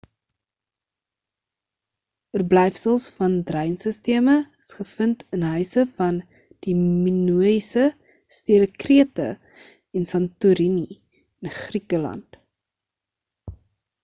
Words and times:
oorblyfsels 2.37 3.03
van 3.17 3.33
dreinsisteme 3.49 4.37
is 4.63 4.71
gevind 4.77 5.23
in 5.37 5.45
huise 5.49 5.83
van 5.99 6.17
die 6.67 6.73
minoïese 6.85 7.83
stede 8.39 8.69
krete 8.85 9.27
en 10.01 10.09
santorini 10.13 10.99
in 11.01 11.53
griekeland 11.59 12.41